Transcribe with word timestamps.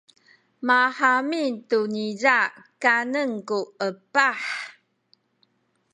mahamin 0.67 1.53
tu 1.69 1.79
niza 1.93 2.37
kanen 2.83 3.31
ku 3.49 3.59
epah. 3.87 4.41